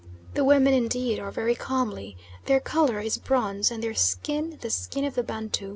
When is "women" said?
0.43-0.73